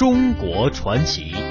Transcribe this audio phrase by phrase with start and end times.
[0.00, 1.49] 中国传奇。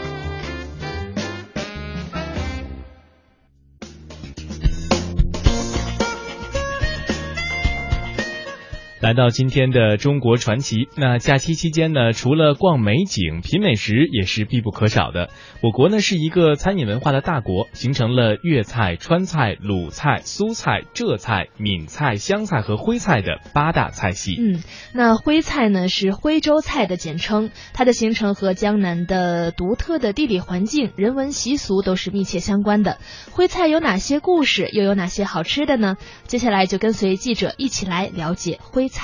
[9.09, 15.31] 来到今天的中国传奇，那假期期间呢，除了逛美景、品美食，也是必不可少的。
[15.63, 24.35] 我国呢是一个餐饮文化的大国，形成了粤菜、川菜、鲁菜、苏菜、浙菜、闽菜、湘菜和徽菜的八大菜系。
[24.39, 24.61] 嗯，
[24.93, 32.99] 那徽菜呢是徽州菜的简称，它的形成和江南的独特的地理环境、人文习俗都是密切相关的。
[33.31, 35.97] 徽菜有哪些故事，又有哪些好吃的呢？
[36.27, 38.87] 接下来就跟随记者一起来了解徽。
[38.87, 38.98] 菜。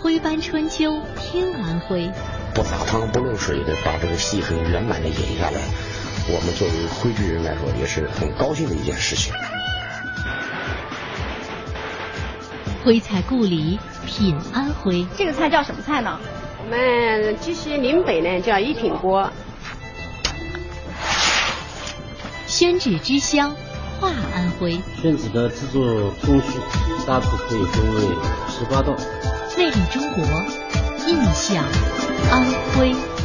[0.00, 2.10] 徽班春秋，听安徽。
[2.54, 5.60] 不洒汤不漏水的把这个戏很圆满的演下来，
[6.28, 9.32] 我们作为徽剧人来说也是很高兴的一件事情。
[12.84, 15.04] 徽菜故里，品安徽。
[15.16, 16.18] 这个菜叫什么菜呢？
[16.70, 19.30] 我们鸡西岭北呢叫一品锅，
[22.46, 23.56] 宣纸之乡
[23.98, 24.78] 化安徽。
[25.00, 25.82] 宣纸的制作
[26.26, 26.58] 工序
[27.06, 28.02] 大致可以分为
[28.50, 28.94] 十八道。
[29.56, 30.22] 魅力中国，
[31.06, 31.64] 印象
[32.30, 32.44] 安
[32.76, 33.17] 徽。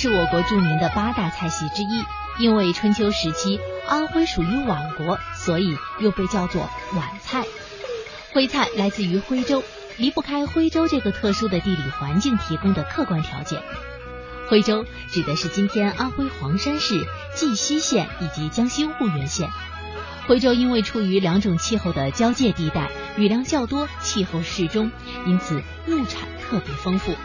[0.00, 2.04] 是我国著名的八大菜系之一，
[2.38, 7.44] 因为春秋时期安徽属于皖国，所以又被叫做皖菜。
[8.32, 9.64] 徽菜来自于徽州，
[9.96, 13.60] 离不开徽州这个特殊的地理环境提供的客观条件。
[14.48, 17.04] 徽州指的是今天安徽黄山市
[17.34, 19.50] 绩溪县以及江西婺源县。
[20.28, 24.92] 徽州因为处于两种气候的交界地带，雨量较多，气候适中，
[25.26, 27.16] 因此物产特别丰富。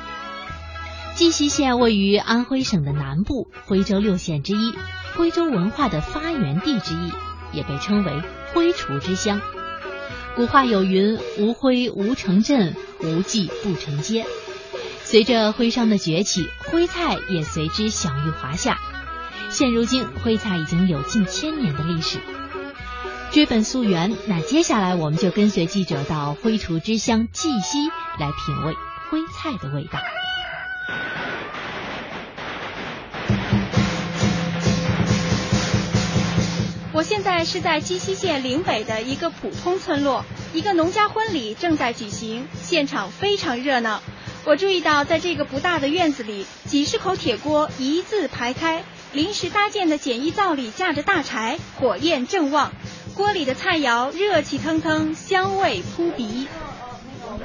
[1.15, 4.73] 绩溪县位于安徽省的南部，徽州六县之一，
[5.15, 7.11] 徽州文化的发源地之一，
[7.51, 8.21] 也被称为
[8.53, 9.39] 徽厨之乡。
[10.35, 14.25] 古话有云：“无徽无城镇，无记不成街。”
[15.05, 18.79] 随着徽商的崛起，徽菜也随之享誉华夏。
[19.51, 22.17] 现如今，徽菜已经有近千年的历史。
[23.29, 27.77] 追本溯源，那接下来我们就跟随记者到徽厨之乡绩溪
[28.19, 28.73] 来品味
[29.11, 29.99] 徽菜的味道。
[36.95, 40.23] 我现在是在鸡西县岭北的一个普通村落，
[40.53, 44.01] 一个农家婚礼正在举行，现场非常热闹。
[44.45, 52.71] 我注意到，在这个不大的院子里，几十口铁锅一字排开，临时搭建的简易灶里架着大柴，火焰正旺，
[53.15, 56.47] 锅里的菜肴热气腾腾，香味扑鼻。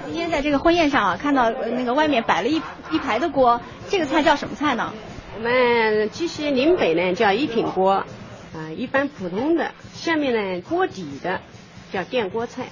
[0.09, 3.61] 今天在这个婚宴上啊，看到那个外面摆了一一排的锅，
[3.91, 4.93] 这个菜叫什么菜呢？
[5.37, 8.05] 我们其实岭北呢叫一品锅。
[8.55, 11.41] 啊，一般普通的，下面呢锅底的
[11.93, 12.71] 叫电锅菜，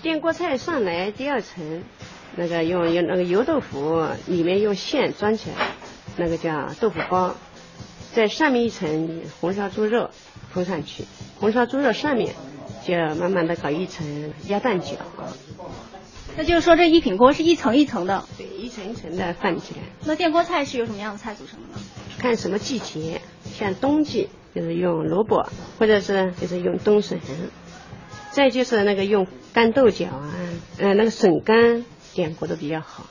[0.00, 1.82] 电锅菜上来第二层，
[2.36, 5.66] 那个用用那个油豆腐里面用线装起来，
[6.16, 7.34] 那个叫豆腐包，
[8.14, 10.10] 在上面一层红烧猪肉
[10.54, 11.04] 铺上去，
[11.40, 12.34] 红烧猪肉上面
[12.86, 14.94] 就慢慢的搞一层鸭蛋饺。
[16.40, 19.80] 那就是说这一品锅是一层一层的，对，一层一层的放起来。
[20.06, 21.84] 那电锅菜是由什么样的菜组成的呢？
[22.18, 24.30] 看什么季节，像冬季。
[24.52, 25.46] 就是用萝卜，
[25.78, 27.20] 或者是就是用冬笋，
[28.32, 30.34] 再就是那个用干豆角啊，
[30.76, 31.84] 呃，那个笋干
[32.14, 33.06] 点锅都比较好。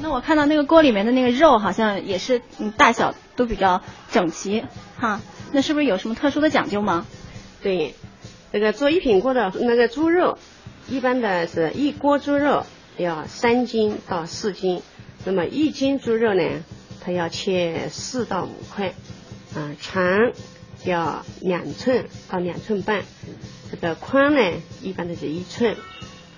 [0.00, 4.62] 那我看到那个锅里面的那个肉好像也是嗯大小都比较整齐
[4.96, 5.20] 哈，
[5.50, 7.04] 那是不是有什么特殊的讲究吗？
[7.64, 7.96] 对，
[8.52, 10.38] 那个做一品锅的那个猪肉，
[10.88, 12.64] 一般的是一锅猪肉
[12.96, 14.82] 要三斤到四斤，
[15.24, 16.42] 那么一斤猪肉呢，
[17.04, 18.94] 它要切四到五块，
[19.54, 20.32] 啊长。
[20.82, 23.02] 要两寸到两寸半，
[23.70, 25.76] 这个宽呢，一般的是一寸，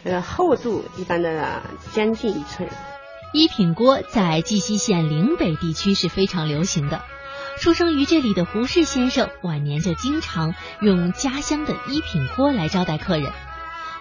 [0.02, 1.62] 这个厚度一般的
[1.94, 2.68] 将近一寸。
[3.32, 7.02] 一品锅在绩溪县岭北地区是非常流行的。
[7.60, 13.30] 出生于这里的胡适先生晚年就经常用家乡的一品锅来招待客人，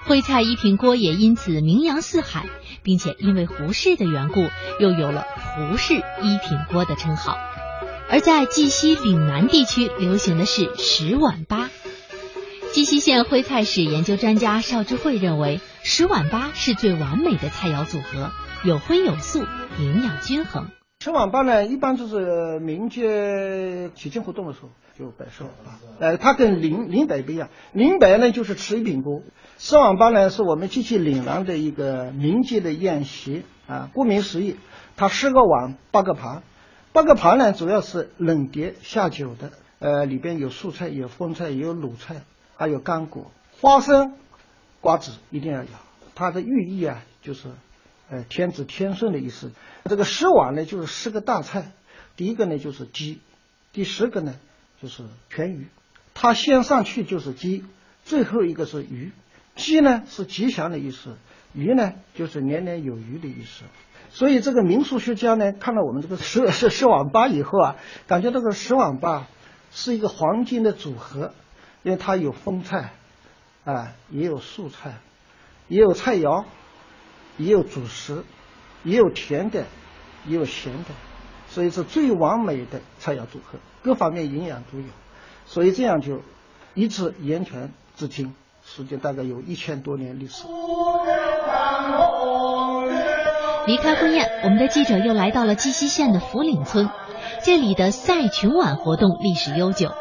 [0.05, 2.45] 徽菜一品锅也因此名扬四海，
[2.83, 4.41] 并且因为胡适的缘故，
[4.79, 5.25] 又有了
[5.55, 7.37] 胡氏一品锅的称号。
[8.09, 11.69] 而在绩溪岭南地区流行的是十碗八。
[12.73, 18.31] 绩溪县徽菜史研究专家邵志慧认为，十碗八是最完美的菜肴组合，
[18.63, 19.45] 有荤有素，
[19.79, 20.67] 营养均衡。
[21.03, 25.81] 十碗八呢，一般就是民间祈庆活动的时候就摆设啊。
[25.99, 29.23] 呃，它跟林林北不一样，林北呢就是吃一品锅，
[29.57, 33.89] 十碗八呢是我们绩溪岭南的一个民间的宴席啊。
[33.95, 34.57] 顾名思义，
[34.95, 36.43] 它十个碗八个盘。
[36.93, 42.21] 八个盘呢，主要是冷碟下酒的，呃，里边有素菜，有荤菜，有卤菜，
[42.55, 44.13] 还有干果、花生、
[44.81, 45.67] 瓜子，一定要有。
[46.13, 47.47] 它的寓意啊，就是
[48.11, 49.51] 呃天子天顺的意思。
[49.85, 51.71] 这个十碗呢，就是十个大菜，
[52.17, 53.21] 第一个呢就是鸡，
[53.71, 54.35] 第十个呢
[54.81, 55.67] 就是全鱼。
[56.13, 57.63] 它先上去就是鸡，
[58.03, 59.13] 最后一个是鱼。
[59.55, 61.15] 鸡呢是吉祥的意思，
[61.53, 63.63] 鱼呢就是年年有余的意思。
[64.11, 67.75] 所以这个民俗学家呢，看到我们这个十十十碗八以后啊，
[68.07, 69.27] 感觉这个十碗八
[69.71, 71.33] 是一个黄金的组合，
[71.83, 72.91] 因为它有荤菜，
[73.63, 74.97] 啊，也有素菜，
[75.69, 76.43] 也有菜肴，
[77.43, 78.23] 也有主食，
[78.83, 79.65] 也有甜的，
[80.27, 80.89] 也有咸的，
[81.47, 84.85] 所以是最完美的菜肴组合，各方面营养都有，
[85.45, 86.21] 所以这样就
[86.73, 90.43] 一直延传至今，时间大概有一千多年历史。
[93.67, 96.89] 离开婚宴，我们的记者又来到了绩溪县的福岭村。
[97.43, 99.91] 这里的赛群碗活动历史悠久。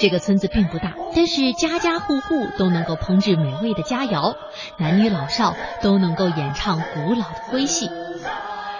[0.00, 4.34] 这个村子并不大，但是家家户户都能够烹制美味的佳肴，
[4.78, 7.90] 男女老少都能够演唱古老的徽戏。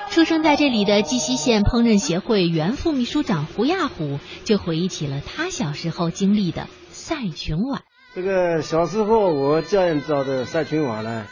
[0.09, 7.83] 出生在这里的绩溪县烹饪协会原副秘书长胡亚虎就回忆起了他小时候经历的赛群碗。
[8.15, 11.27] 这个小时候我见到的赛群碗呢，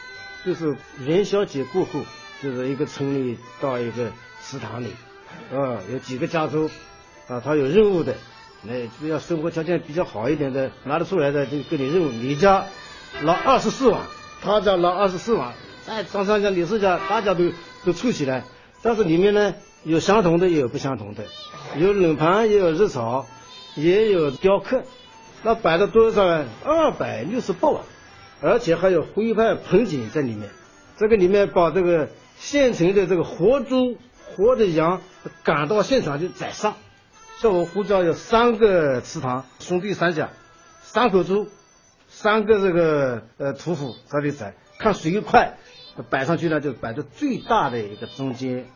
[0.44, 2.02] 就是元宵节过后。
[2.41, 4.93] 就是一个村里到一个祠堂里，
[5.52, 6.70] 啊，有几个家族，
[7.26, 8.14] 啊，他有任务的，
[8.62, 12.08] 那只要生活条件比较好一点的，拿得出来的就给你任务。
[12.10, 12.66] 你家
[13.22, 14.02] 拿二十四碗，
[14.43, 15.55] 他家拿二十四碗，
[15.87, 17.50] 哎，张三家、李四家，大家都
[17.84, 18.44] 都凑起来，
[18.82, 21.25] 但是里面呢有相同的，也有不相同的，
[21.76, 23.26] 有冷盘，也有热炒，
[23.76, 24.82] 也有雕刻，
[25.43, 26.46] 那摆的多少呢？
[26.64, 27.82] 二百六十八碗，
[28.40, 30.49] 而且还有徽派盆景在里面，
[30.96, 32.08] 这个里面把这个。
[32.40, 33.99] 现成的这个活猪、
[34.37, 35.00] 活的羊
[35.43, 36.76] 赶到现场就宰杀。
[37.40, 40.31] 像我胡家有三个祠堂，兄弟三家，
[40.82, 41.46] 三口猪，
[42.08, 45.56] 三个这个呃屠夫在里宰，看谁快，
[46.11, 48.67] 摆上去呢就摆在最大的一个中间。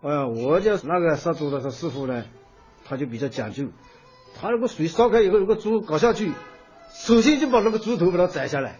[0.00, 2.24] 呃，我家那个杀猪的这师傅呢，
[2.84, 3.64] 他就比较讲究，
[4.40, 6.30] 他如果水烧开以后，如果猪搞下去，
[6.92, 8.78] 首先就把那个猪头把它宰下来。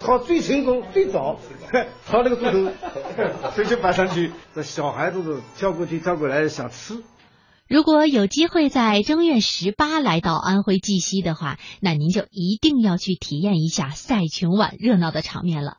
[0.00, 1.38] 他最成功最早，
[2.06, 2.72] 他那个猪头
[3.54, 7.02] 直接摆上去，这小孩子都跳过去跳过来想吃。
[7.68, 15.76] 如果有机会在正月十八来到安徽绩溪的话，那您就一定要去体验一下赛群碗热闹的场面了。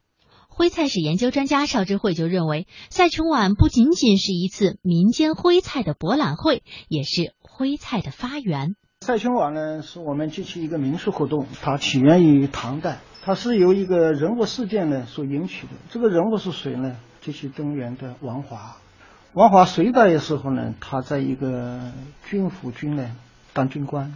[0.47, 8.75] 徽菜史研究专家邵志慧就认为，赛群碗不仅仅是一次民间徽菜的博览会，也是徽菜的发源。
[9.01, 12.99] 赛群碗呢，是我们绩溪一个民俗活动，它起源于唐代。
[13.23, 15.73] 它是由一个人物事件呢所引起的。
[15.89, 16.97] 这个人物是谁呢？
[17.19, 18.77] 就是中原的王华。
[19.33, 21.79] 王华隋代的时候呢，他在一个
[22.27, 23.11] 军府军呢
[23.53, 24.15] 当军官，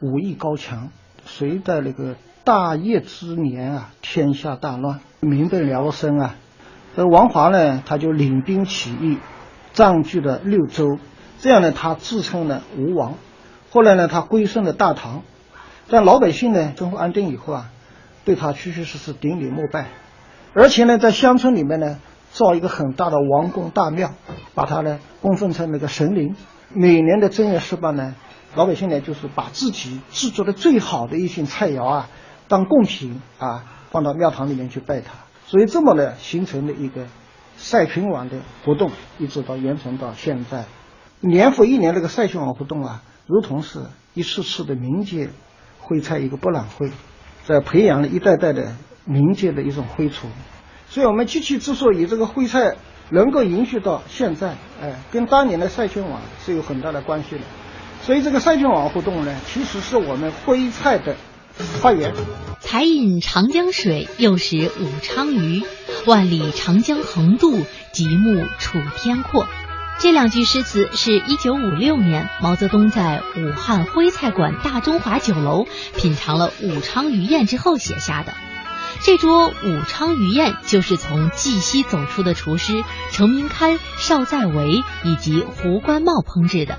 [0.00, 0.90] 武艺高强。
[1.26, 2.14] 隋代那个
[2.44, 6.36] 大业之年啊，天下大乱，民不聊生啊。
[6.94, 9.18] 这王华呢，他就领兵起义，
[9.72, 10.98] 占据了六州。
[11.40, 13.14] 这样呢，他自称呢吴王。
[13.70, 15.22] 后来呢，他归顺了大唐。
[15.88, 17.70] 但老百姓呢政府安定以后啊。
[18.24, 19.88] 对他确确实实顶礼膜拜，
[20.54, 21.98] 而且呢，在乡村里面呢，
[22.32, 24.12] 造一个很大的王宫大庙，
[24.54, 26.34] 把它呢供奉成那个神灵。
[26.74, 28.14] 每年的正月十八呢，
[28.54, 32.08] 老百姓呢就是把自己制作的最好的一些菜肴啊，
[32.48, 35.12] 当贡品啊，放到庙堂里面去拜他。
[35.46, 37.06] 所以这么呢，形成了一个
[37.56, 40.64] 赛群碗的活动，一直到延传到现在。
[41.20, 43.80] 年复一年，这个赛群碗活动啊，如同是
[44.14, 45.30] 一次次的民间
[45.80, 46.90] 徽菜一个博览会。
[47.44, 50.28] 在培养了一代代的民间的一种徽厨，
[50.92, 52.76] 所以我们机器之所以这个徽菜
[53.08, 57.40] 能够延续到现在，哎，跟当年的赛群碗是有很大的关系的。
[58.02, 61.16] 所以这个赛群碗活动呢，其实是我们徽菜的
[61.56, 62.12] 发源。
[62.60, 65.62] 才饮长江水，又食武昌鱼，
[66.06, 69.46] 万里长江横渡，极目楚天阔。
[69.98, 78.34] 这两句诗词是一九五六年毛泽东在武汉徽菜馆大中华酒楼品尝了武昌鱼宴之后写下的。
[79.04, 86.78] 这桌武昌鱼宴就是从绩溪走出的厨师程明堪、邵在维以及胡关茂烹制的。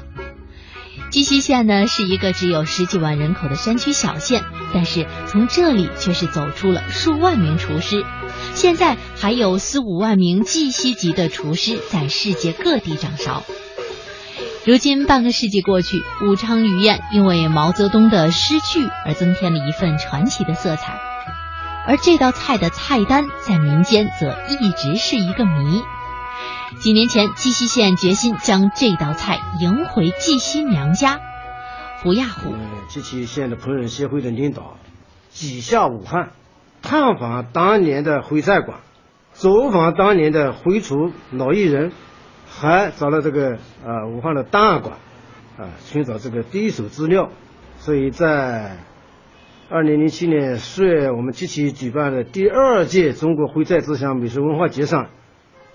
[1.09, 8.05] 绩溪县呢是一个只有十几万人口的山区小县，但是从这里却是走出了数万名厨师。
[8.55, 13.43] 现在还有四五万名绩溪籍的厨师在世界各地掌勺。
[14.65, 20.99] 如今半个世纪过去，武昌鱼宴因为毛泽东的失去而增添了一份传奇的色彩，
[21.85, 25.83] 而这道菜的菜单在民间则一直是一个谜。
[26.79, 31.19] 几年前，绩溪县决心将这道菜迎回绩溪娘家。
[32.01, 32.55] 胡亚虎，
[32.87, 34.77] 绩溪县的烹饪协会的领导，
[35.29, 36.31] 几下武汉，
[36.81, 38.79] 探访当年的徽菜馆，
[39.33, 41.91] 走访当年的徽厨老艺人，
[42.49, 44.97] 还找了这个啊武汉的档案馆，
[45.57, 47.29] 啊寻找这个第一手资料。
[47.77, 48.77] 所以在
[49.73, 55.09] 二零零七年四月，我们绩溪举办的第二届中国徽菜之乡美食文化节上。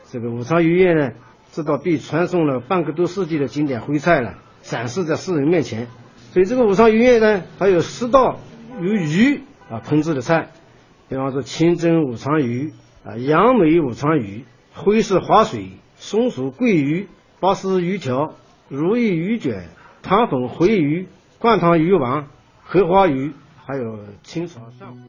[0.04, 1.10] 这个武昌鱼宴呢，
[1.50, 5.88] 这道被传颂了半个多世纪的经典徽菜呢，展示在世人面前。
[6.30, 8.38] 所以这个武昌鱼宴呢，还有十道
[8.80, 10.50] 由鱼啊烹制的菜，
[11.08, 17.08] 比方说清蒸武昌鱼啊、杨梅武昌鱼、徽式滑水、松鼠桂鱼、
[17.40, 18.36] 巴斯鱼条、
[18.68, 19.64] 如意鱼卷、
[20.02, 21.08] 糖粉回鱼、
[21.40, 22.28] 灌汤鱼丸、
[22.62, 23.32] 荷花鱼，
[23.68, 24.98] 还有清朝上。